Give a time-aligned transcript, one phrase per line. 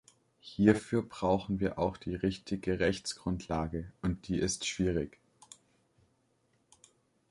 [0.39, 5.19] Hierfür brauchen wir auch die richtige Rechtsgrundlage, und die ist schwierig.